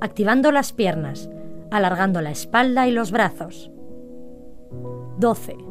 activando 0.00 0.52
las 0.52 0.72
piernas, 0.72 1.30
alargando 1.70 2.20
la 2.20 2.30
espalda 2.30 2.86
y 2.86 2.92
los 2.92 3.10
brazos. 3.10 3.70
12. 5.18 5.69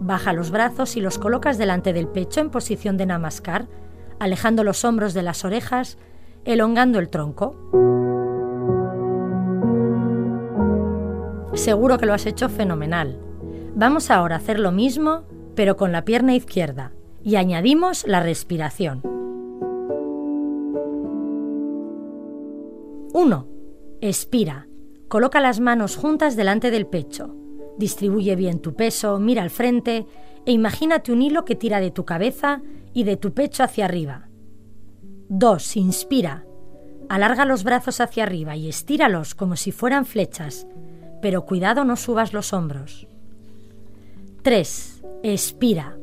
Baja 0.00 0.32
los 0.32 0.50
brazos 0.50 0.96
y 0.96 1.00
los 1.00 1.18
colocas 1.18 1.58
delante 1.58 1.92
del 1.92 2.08
pecho 2.08 2.40
en 2.40 2.50
posición 2.50 2.96
de 2.96 3.06
namaskar 3.06 3.68
alejando 4.18 4.64
los 4.64 4.84
hombros 4.84 5.14
de 5.14 5.22
las 5.22 5.44
orejas, 5.44 5.98
elongando 6.44 6.98
el 6.98 7.08
tronco. 7.08 7.56
Seguro 11.54 11.98
que 11.98 12.06
lo 12.06 12.14
has 12.14 12.26
hecho 12.26 12.48
fenomenal. 12.48 13.18
Vamos 13.74 14.10
ahora 14.10 14.36
a 14.36 14.38
hacer 14.38 14.58
lo 14.58 14.72
mismo, 14.72 15.24
pero 15.54 15.76
con 15.76 15.92
la 15.92 16.04
pierna 16.04 16.34
izquierda, 16.34 16.92
y 17.22 17.36
añadimos 17.36 18.06
la 18.06 18.20
respiración. 18.20 19.02
1. 23.12 23.48
Expira. 24.00 24.68
Coloca 25.08 25.40
las 25.40 25.58
manos 25.58 25.96
juntas 25.96 26.36
delante 26.36 26.70
del 26.70 26.86
pecho. 26.86 27.34
Distribuye 27.78 28.36
bien 28.36 28.60
tu 28.60 28.74
peso, 28.74 29.18
mira 29.18 29.42
al 29.42 29.50
frente 29.50 30.06
e 30.44 30.52
imagínate 30.52 31.12
un 31.12 31.22
hilo 31.22 31.44
que 31.44 31.54
tira 31.54 31.80
de 31.80 31.90
tu 31.90 32.04
cabeza 32.04 32.60
y 32.92 33.04
de 33.04 33.16
tu 33.16 33.32
pecho 33.32 33.62
hacia 33.62 33.84
arriba, 33.84 34.28
2. 35.30 35.76
Inspira. 35.76 36.46
Alarga 37.10 37.44
los 37.44 37.62
brazos 37.62 38.00
hacia 38.00 38.22
arriba 38.22 38.56
y 38.56 38.66
estíralos 38.66 39.34
como 39.34 39.56
si 39.56 39.72
fueran 39.72 40.06
flechas, 40.06 40.66
pero 41.20 41.44
cuidado 41.44 41.84
no 41.84 41.96
subas 41.96 42.32
los 42.32 42.54
hombros. 42.54 43.06
3. 44.42 45.02
Expira. 45.22 45.98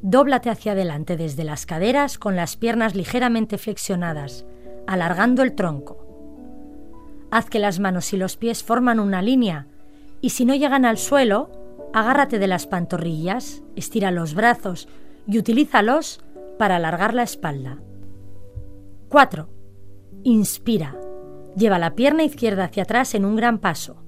Dóblate 0.00 0.48
hacia 0.48 0.72
adelante 0.72 1.18
desde 1.18 1.44
las 1.44 1.66
caderas 1.66 2.16
con 2.16 2.34
las 2.34 2.56
piernas 2.56 2.94
ligeramente 2.94 3.58
flexionadas, 3.58 4.46
alargando 4.86 5.42
el 5.42 5.54
tronco. 5.54 6.06
Haz 7.30 7.50
que 7.50 7.58
las 7.58 7.80
manos 7.80 8.14
y 8.14 8.16
los 8.16 8.38
pies 8.38 8.62
forman 8.64 8.98
una 8.98 9.20
línea 9.20 9.66
y 10.22 10.30
si 10.30 10.46
no 10.46 10.54
llegan 10.54 10.86
al 10.86 10.96
suelo, 10.96 11.50
agárrate 11.92 12.38
de 12.38 12.46
las 12.46 12.66
pantorrillas, 12.66 13.62
estira 13.76 14.10
los 14.12 14.34
brazos 14.34 14.88
y 15.26 15.36
utilízalos 15.38 16.24
para 16.58 16.76
alargar 16.76 17.12
la 17.12 17.24
espalda. 17.24 17.82
4. 19.08 19.48
Inspira. 20.22 20.98
Lleva 21.56 21.78
la 21.78 21.94
pierna 21.96 22.22
izquierda 22.22 22.64
hacia 22.64 22.84
atrás 22.84 23.14
en 23.14 23.24
un 23.24 23.36
gran 23.36 23.58
paso. 23.58 24.02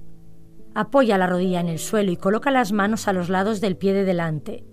Apoya 0.73 1.17
la 1.17 1.27
rodilla 1.27 1.59
en 1.59 1.67
el 1.67 1.79
suelo 1.79 2.11
y 2.11 2.17
coloca 2.17 2.49
las 2.49 2.71
manos 2.71 3.07
a 3.07 3.13
los 3.13 3.29
lados 3.29 3.59
del 3.59 3.75
pie 3.75 3.93
de 3.93 4.05
delante. 4.05 4.65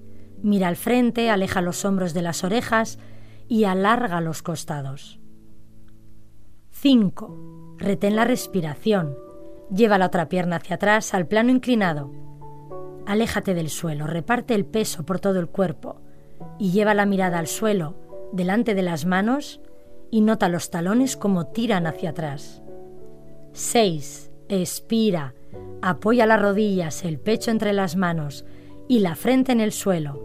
Mira 0.42 0.68
al 0.68 0.76
frente, 0.76 1.28
aleja 1.28 1.60
los 1.60 1.84
hombros 1.84 2.14
de 2.14 2.22
las 2.22 2.44
orejas 2.44 2.98
y 3.48 3.64
alarga 3.64 4.20
los 4.20 4.42
costados. 4.42 5.20
5. 6.70 7.76
Retén 7.78 8.16
la 8.16 8.24
respiración. 8.24 9.16
Lleva 9.70 9.98
la 9.98 10.06
otra 10.06 10.28
pierna 10.28 10.56
hacia 10.56 10.76
atrás 10.76 11.14
al 11.14 11.26
plano 11.26 11.50
inclinado. 11.50 12.10
Aléjate 13.06 13.54
del 13.54 13.70
suelo, 13.70 14.06
reparte 14.06 14.54
el 14.54 14.64
peso 14.64 15.04
por 15.04 15.20
todo 15.20 15.40
el 15.40 15.48
cuerpo 15.48 16.00
y 16.58 16.70
lleva 16.70 16.94
la 16.94 17.06
mirada 17.06 17.38
al 17.38 17.46
suelo, 17.46 17.94
delante 18.32 18.74
de 18.74 18.82
las 18.82 19.06
manos, 19.06 19.60
y 20.10 20.20
nota 20.20 20.48
los 20.48 20.70
talones 20.70 21.16
como 21.16 21.46
tiran 21.46 21.86
hacia 21.86 22.10
atrás. 22.10 22.62
6. 23.52 24.30
Expira. 24.48 25.34
Apoya 25.80 26.26
las 26.26 26.40
rodillas, 26.40 27.04
el 27.04 27.18
pecho 27.18 27.50
entre 27.50 27.72
las 27.72 27.96
manos 27.96 28.44
y 28.88 29.00
la 29.00 29.14
frente 29.14 29.52
en 29.52 29.60
el 29.60 29.72
suelo. 29.72 30.20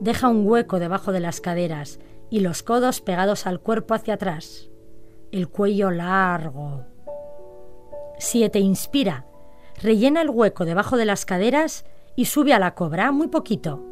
Deja 0.00 0.28
un 0.28 0.46
hueco 0.46 0.78
debajo 0.78 1.12
de 1.12 1.20
las 1.20 1.40
caderas 1.40 2.00
y 2.30 2.40
los 2.40 2.62
codos 2.62 3.00
pegados 3.00 3.46
al 3.46 3.60
cuerpo 3.60 3.94
hacia 3.94 4.14
atrás 4.14 4.70
el 5.32 5.48
cuello 5.48 5.90
largo. 5.90 6.86
7. 8.18 8.58
Inspira. 8.60 9.26
Rellena 9.82 10.22
el 10.22 10.30
hueco 10.30 10.64
debajo 10.64 10.96
de 10.96 11.04
las 11.04 11.26
caderas 11.26 11.84
y 12.14 12.24
sube 12.24 12.54
a 12.54 12.58
la 12.58 12.74
cobra 12.74 13.12
muy 13.12 13.28
poquito. 13.28 13.84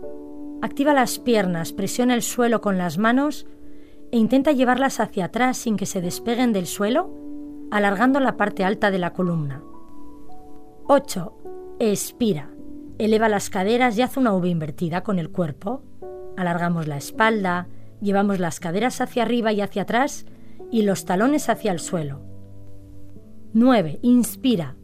Activa 0.62 0.94
las 0.94 1.18
piernas, 1.18 1.72
presiona 1.74 2.14
el 2.14 2.22
suelo 2.22 2.62
con 2.62 2.78
las 2.78 2.96
manos 2.96 3.46
e 4.10 4.16
intenta 4.16 4.52
llevarlas 4.52 4.98
hacia 4.98 5.26
atrás 5.26 5.58
sin 5.58 5.76
que 5.76 5.84
se 5.84 6.00
despeguen 6.00 6.54
del 6.54 6.66
suelo, 6.66 7.10
alargando 7.70 8.18
la 8.18 8.36
parte 8.38 8.64
alta 8.64 8.90
de 8.90 8.98
la 8.98 9.12
columna. 9.12 9.62
8. 10.86 11.76
Expira. 11.80 12.50
Eleva 12.96 13.28
las 13.28 13.50
caderas 13.50 13.98
y 13.98 14.02
haz 14.02 14.16
una 14.16 14.32
V 14.32 14.48
invertida 14.48 15.02
con 15.02 15.18
el 15.18 15.30
cuerpo. 15.30 15.82
Alargamos 16.36 16.86
la 16.86 16.96
espalda, 16.96 17.68
llevamos 18.00 18.38
las 18.38 18.58
caderas 18.58 19.02
hacia 19.02 19.24
arriba 19.24 19.52
y 19.52 19.60
hacia 19.60 19.82
atrás 19.82 20.24
y 20.70 20.82
los 20.82 21.04
talones 21.04 21.50
hacia 21.50 21.72
el 21.72 21.78
suelo. 21.78 22.33
9. 23.56 24.00
Inspira. 24.02 24.74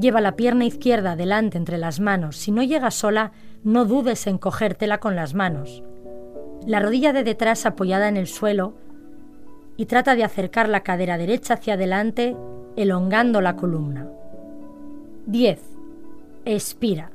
Lleva 0.00 0.22
la 0.22 0.36
pierna 0.36 0.64
izquierda 0.64 1.12
adelante 1.12 1.58
entre 1.58 1.76
las 1.76 2.00
manos. 2.00 2.38
Si 2.38 2.50
no 2.50 2.62
llega 2.62 2.90
sola, 2.90 3.32
no 3.62 3.84
dudes 3.84 4.26
en 4.26 4.38
cogértela 4.38 5.00
con 5.00 5.14
las 5.14 5.34
manos. 5.34 5.82
La 6.66 6.80
rodilla 6.80 7.12
de 7.12 7.24
detrás 7.24 7.66
apoyada 7.66 8.08
en 8.08 8.16
el 8.16 8.26
suelo 8.26 8.72
y 9.76 9.84
trata 9.84 10.14
de 10.14 10.24
acercar 10.24 10.70
la 10.70 10.80
cadera 10.82 11.18
derecha 11.18 11.54
hacia 11.54 11.74
adelante, 11.74 12.34
elongando 12.74 13.42
la 13.42 13.54
columna. 13.54 14.08
10. 15.26 15.60
Expira. 16.46 17.10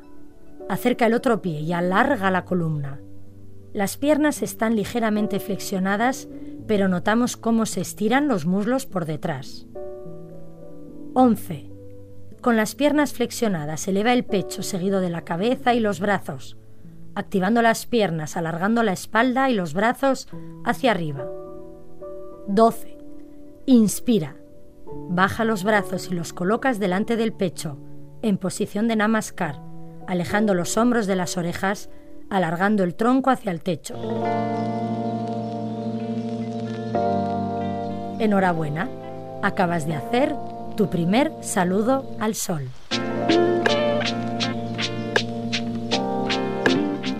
Acerca 0.69 1.07
el 1.07 1.15
otro 1.15 1.41
pie 1.41 1.61
y 1.61 1.73
alarga 1.73 2.29
la 2.29 2.45
columna. 2.45 2.99
Las 3.73 3.97
piernas 3.97 4.43
están 4.43 4.75
ligeramente 4.75 5.39
flexionadas 5.39 6.27
pero 6.69 6.87
notamos 6.87 7.35
cómo 7.35 7.65
se 7.65 7.81
estiran 7.81 8.27
los 8.27 8.45
muslos 8.45 8.85
por 8.85 9.05
detrás. 9.05 9.65
11. 11.13 11.69
Con 12.41 12.55
las 12.55 12.75
piernas 12.75 13.13
flexionadas 13.13 13.87
eleva 13.87 14.13
el 14.13 14.23
pecho 14.23 14.61
seguido 14.61 15.01
de 15.01 15.09
la 15.09 15.23
cabeza 15.23 15.73
y 15.73 15.79
los 15.79 15.99
brazos, 15.99 16.57
activando 17.15 17.61
las 17.61 17.85
piernas, 17.85 18.37
alargando 18.37 18.83
la 18.83 18.93
espalda 18.93 19.49
y 19.49 19.53
los 19.53 19.73
brazos 19.73 20.27
hacia 20.63 20.91
arriba. 20.91 21.25
12. 22.47 22.97
Inspira. 23.65 24.35
Baja 25.09 25.45
los 25.45 25.63
brazos 25.63 26.09
y 26.11 26.15
los 26.15 26.31
colocas 26.31 26.79
delante 26.79 27.15
del 27.15 27.33
pecho, 27.33 27.77
en 28.21 28.37
posición 28.37 28.87
de 28.87 28.95
namaskar, 28.95 29.61
alejando 30.07 30.53
los 30.53 30.77
hombros 30.77 31.07
de 31.07 31.15
las 31.15 31.37
orejas, 31.37 31.89
alargando 32.29 32.83
el 32.83 32.95
tronco 32.95 33.31
hacia 33.31 33.51
el 33.51 33.61
techo. 33.61 33.95
Enhorabuena, 38.19 38.89
acabas 39.41 39.87
de 39.87 39.95
hacer 39.95 40.35
tu 40.79 40.89
primer 40.89 41.33
saludo 41.41 42.09
al 42.21 42.35
sol. 42.35 42.69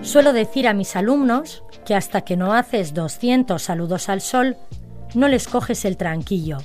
Suelo 0.01 0.31
decir 0.31 0.65
a 0.65 0.73
mis 0.73 0.95
alumnos 0.95 1.65
que 1.85 1.93
hasta 1.93 2.21
que 2.21 2.37
no 2.37 2.53
haces 2.53 2.93
200 2.93 3.61
saludos 3.61 4.07
al 4.07 4.21
sol, 4.21 4.55
no 5.13 5.27
les 5.27 5.49
coges 5.49 5.83
el 5.83 5.97
tranquillo. 5.97 6.59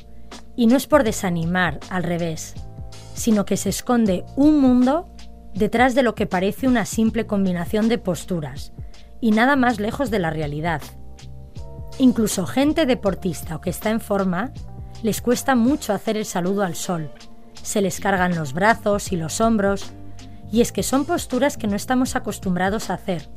Y 0.54 0.68
no 0.68 0.76
es 0.76 0.87
por 0.87 1.02
desanimar, 1.02 1.80
al 1.90 2.04
revés, 2.04 2.54
sino 3.14 3.44
que 3.44 3.57
se 3.57 3.70
esconde 3.70 4.24
un 4.37 4.61
mundo 4.61 5.09
detrás 5.52 5.96
de 5.96 6.04
lo 6.04 6.14
que 6.14 6.26
parece 6.26 6.68
una 6.68 6.85
simple 6.85 7.26
combinación 7.26 7.88
de 7.88 7.98
posturas, 7.98 8.72
y 9.20 9.33
nada 9.33 9.57
más 9.57 9.80
lejos 9.80 10.12
de 10.12 10.20
la 10.20 10.30
realidad. 10.30 10.80
Incluso 11.98 12.46
gente 12.46 12.87
deportista 12.87 13.57
o 13.57 13.61
que 13.61 13.70
está 13.70 13.90
en 13.90 14.00
forma, 14.00 14.52
les 15.05 15.21
cuesta 15.21 15.55
mucho 15.55 15.93
hacer 15.93 16.17
el 16.17 16.25
saludo 16.25 16.62
al 16.62 16.75
sol. 16.75 17.11
Se 17.62 17.83
les 17.83 18.01
cargan 18.01 18.35
los 18.35 18.55
brazos 18.55 19.12
y 19.12 19.17
los 19.17 19.43
hombros, 19.43 19.93
y 20.51 20.62
es 20.62 20.73
que 20.73 20.83
son 20.83 21.05
posturas 21.05 21.59
que 21.59 21.67
no 21.67 21.77
estamos 21.77 22.17
acostumbrados 22.17 22.88
a 22.88 22.95
hacer. 22.95 23.29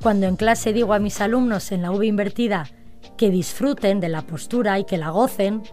Cuando 0.00 0.26
en 0.26 0.36
clase 0.36 0.72
digo 0.72 0.94
a 0.94 1.00
mis 1.00 1.20
alumnos 1.20 1.72
en 1.72 1.82
la 1.82 1.90
V 1.90 2.06
invertida 2.06 2.68
que 3.16 3.30
disfruten 3.30 3.98
de 3.98 4.08
la 4.08 4.22
postura 4.22 4.78
y 4.78 4.84
que 4.84 4.96
la 4.96 5.10
gocen, 5.10 5.64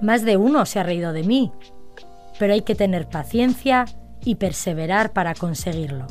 más 0.00 0.24
de 0.24 0.38
uno 0.38 0.64
se 0.64 0.80
ha 0.80 0.84
reído 0.84 1.12
de 1.12 1.24
mí, 1.24 1.52
pero 2.38 2.54
hay 2.54 2.62
que 2.62 2.74
tener 2.74 3.10
paciencia 3.10 3.84
y 4.24 4.36
perseverar 4.36 5.12
para 5.12 5.34
conseguirlo. 5.34 6.06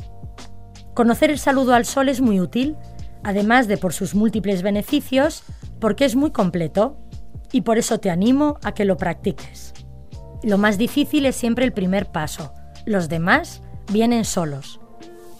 Conocer 0.94 1.32
el 1.32 1.40
saludo 1.40 1.74
al 1.74 1.84
sol 1.84 2.08
es 2.08 2.20
muy 2.20 2.38
útil 2.38 2.76
además 3.24 3.68
de 3.68 3.76
por 3.76 3.92
sus 3.92 4.14
múltiples 4.14 4.62
beneficios, 4.62 5.42
porque 5.80 6.04
es 6.04 6.16
muy 6.16 6.30
completo 6.30 6.96
y 7.52 7.62
por 7.62 7.78
eso 7.78 7.98
te 7.98 8.10
animo 8.10 8.58
a 8.62 8.72
que 8.72 8.84
lo 8.84 8.96
practiques. 8.96 9.74
Lo 10.42 10.58
más 10.58 10.78
difícil 10.78 11.26
es 11.26 11.36
siempre 11.36 11.64
el 11.64 11.72
primer 11.72 12.06
paso, 12.06 12.52
los 12.86 13.08
demás 13.08 13.62
vienen 13.92 14.24
solos. 14.24 14.80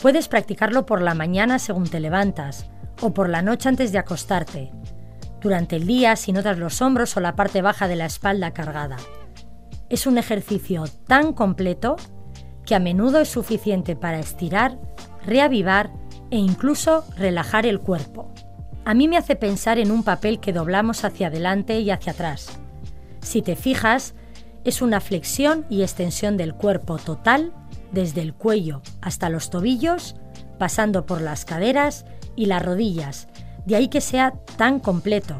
Puedes 0.01 0.29
practicarlo 0.29 0.87
por 0.87 1.03
la 1.03 1.14
mañana 1.14 1.59
según 1.59 1.88
te 1.88 2.01
levantas 2.01 2.71
o 3.01 3.14
por 3.14 3.29
la 3.29 3.42
noche 3.42 3.68
antes 3.68 3.92
de 3.92 3.99
acostarte, 3.99 4.73
durante 5.40 5.77
el 5.77 5.87
día 5.87 6.16
si 6.16 6.33
notas 6.33 6.59
los 6.59 6.83
hombros 6.83 7.16
o 7.16 7.21
la 7.21 7.37
parte 7.37 7.62
baja 7.62 7.88
de 7.88 7.97
la 7.97 8.07
espalda 8.07 8.53
cargada. 8.53 8.97
Es 9.88 10.07
un 10.07 10.18
ejercicio 10.18 10.85
tan 11.07 11.33
completo 11.33 11.97
que 12.66 12.75
a 12.75 12.81
menudo 12.81 13.21
es 13.21 13.29
suficiente 13.29 13.97
para 13.97 14.18
estirar, 14.18 14.79
reavivar 15.25 15.90
e 16.31 16.37
incluso 16.37 17.05
relajar 17.16 17.66
el 17.66 17.81
cuerpo. 17.81 18.33
A 18.88 18.94
mí 18.94 19.07
me 19.07 19.18
hace 19.18 19.37
pensar 19.37 19.79
en 19.79 19.90
un 19.90 20.03
papel 20.03 20.40
que 20.40 20.55
doblamos 20.55 21.05
hacia 21.05 21.27
adelante 21.27 21.79
y 21.81 21.90
hacia 21.90 22.12
atrás. 22.12 22.59
Si 23.20 23.42
te 23.42 23.55
fijas, 23.55 24.14
es 24.64 24.81
una 24.81 25.03
flexión 25.03 25.66
y 25.68 25.83
extensión 25.83 26.38
del 26.38 26.55
cuerpo 26.55 26.96
total 26.96 27.53
desde 27.92 28.22
el 28.22 28.33
cuello 28.33 28.81
hasta 29.03 29.29
los 29.29 29.51
tobillos, 29.51 30.16
pasando 30.59 31.05
por 31.05 31.20
las 31.20 31.44
caderas 31.44 32.07
y 32.35 32.46
las 32.46 32.64
rodillas, 32.64 33.29
de 33.66 33.77
ahí 33.77 33.88
que 33.88 34.01
sea 34.01 34.33
tan 34.57 34.81
completo. 34.81 35.37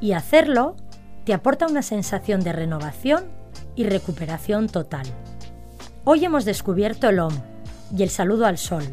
Y 0.00 0.12
hacerlo 0.12 0.76
te 1.24 1.34
aporta 1.34 1.66
una 1.66 1.82
sensación 1.82 2.40
de 2.40 2.52
renovación 2.52 3.24
y 3.74 3.82
recuperación 3.82 4.68
total. 4.68 5.08
Hoy 6.04 6.24
hemos 6.24 6.44
descubierto 6.44 7.08
el 7.08 7.18
OM 7.18 7.34
y 7.96 8.04
el 8.04 8.10
saludo 8.10 8.46
al 8.46 8.58
sol, 8.58 8.84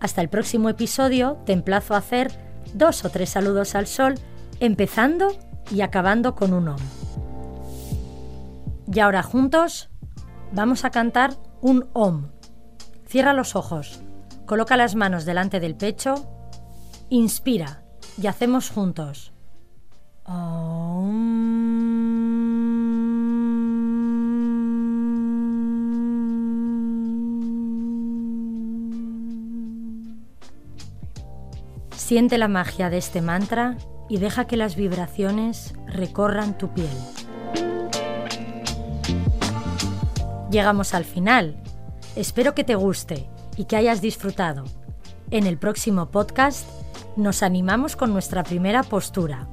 hasta 0.00 0.20
el 0.20 0.28
próximo 0.28 0.68
episodio 0.68 1.38
te 1.46 1.52
emplazo 1.52 1.94
a 1.94 1.98
hacer 1.98 2.50
dos 2.74 3.04
o 3.04 3.10
tres 3.10 3.30
saludos 3.30 3.74
al 3.74 3.86
sol, 3.86 4.14
empezando 4.60 5.36
y 5.70 5.80
acabando 5.80 6.34
con 6.34 6.52
un 6.52 6.68
OM. 6.68 6.80
Y 8.92 9.00
ahora 9.00 9.22
juntos 9.22 9.90
vamos 10.52 10.84
a 10.84 10.90
cantar 10.90 11.36
un 11.60 11.88
OM. 11.92 12.30
Cierra 13.06 13.32
los 13.32 13.56
ojos, 13.56 14.00
coloca 14.46 14.76
las 14.76 14.94
manos 14.94 15.24
delante 15.24 15.60
del 15.60 15.76
pecho, 15.76 16.26
inspira 17.08 17.82
y 18.20 18.26
hacemos 18.26 18.70
juntos 18.70 19.32
Siente 32.12 32.36
la 32.36 32.46
magia 32.46 32.90
de 32.90 32.98
este 32.98 33.22
mantra 33.22 33.78
y 34.06 34.18
deja 34.18 34.46
que 34.46 34.58
las 34.58 34.76
vibraciones 34.76 35.72
recorran 35.86 36.58
tu 36.58 36.68
piel. 36.74 36.90
Llegamos 40.50 40.92
al 40.92 41.06
final. 41.06 41.56
Espero 42.14 42.54
que 42.54 42.64
te 42.64 42.74
guste 42.74 43.30
y 43.56 43.64
que 43.64 43.76
hayas 43.76 44.02
disfrutado. 44.02 44.64
En 45.30 45.46
el 45.46 45.56
próximo 45.56 46.10
podcast 46.10 46.68
nos 47.16 47.42
animamos 47.42 47.96
con 47.96 48.12
nuestra 48.12 48.44
primera 48.44 48.82
postura. 48.82 49.48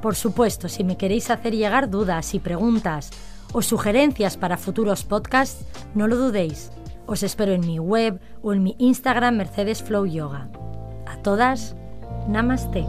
Por 0.00 0.14
supuesto, 0.14 0.70
si 0.70 0.84
me 0.84 0.96
queréis 0.96 1.28
hacer 1.28 1.54
llegar 1.54 1.90
dudas 1.90 2.32
y 2.32 2.38
preguntas 2.38 3.10
o 3.52 3.60
sugerencias 3.60 4.38
para 4.38 4.56
futuros 4.56 5.04
podcasts, 5.04 5.66
no 5.94 6.08
lo 6.08 6.16
dudéis. 6.16 6.72
Os 7.04 7.22
espero 7.22 7.52
en 7.52 7.66
mi 7.66 7.78
web 7.78 8.18
o 8.40 8.54
en 8.54 8.62
mi 8.62 8.76
Instagram 8.78 9.36
Mercedes 9.36 9.82
Flow 9.82 10.06
Yoga. 10.06 10.48
A 11.06 11.18
todas, 11.18 11.76
namaste. 12.28 12.84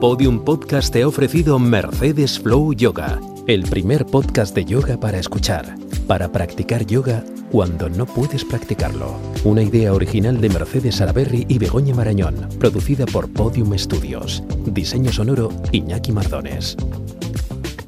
Podium 0.00 0.44
Podcast 0.44 0.92
te 0.92 1.02
ha 1.02 1.08
ofrecido 1.08 1.58
Mercedes 1.58 2.38
Flow 2.38 2.74
Yoga, 2.74 3.20
el 3.46 3.62
primer 3.62 4.04
podcast 4.04 4.54
de 4.54 4.64
yoga 4.64 4.98
para 4.98 5.18
escuchar, 5.18 5.76
para 6.06 6.30
practicar 6.30 6.84
yoga 6.84 7.24
cuando 7.50 7.88
no 7.88 8.04
puedes 8.04 8.44
practicarlo. 8.44 9.14
Una 9.44 9.62
idea 9.62 9.94
original 9.94 10.40
de 10.40 10.48
Mercedes 10.48 10.96
Salaberry 10.96 11.46
y 11.48 11.58
Begoña 11.58 11.94
Marañón, 11.94 12.48
producida 12.58 13.06
por 13.06 13.32
Podium 13.32 13.78
Studios. 13.78 14.42
Diseño 14.66 15.12
sonoro 15.12 15.50
Iñaki 15.72 16.12
Mardones. 16.12 16.76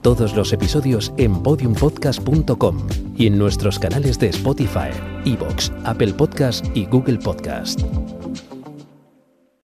Todos 0.01 0.37
los 0.37 0.53
episodios 0.53 1.13
en 1.17 1.43
podiumpodcast.com 1.43 2.87
y 3.17 3.27
en 3.27 3.39
nuestros 3.39 3.79
canales 3.79 4.19
de 4.21 4.29
Spotify, 4.29 4.91
Evox, 5.25 5.73
Apple 5.85 6.13
Podcast 6.15 6.65
y 6.77 6.87
Google 6.87 7.19
Podcast. 7.19 7.83